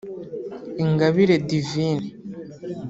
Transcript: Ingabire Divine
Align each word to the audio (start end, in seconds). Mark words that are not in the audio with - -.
Ingabire 0.83 1.35
Divine 1.49 2.07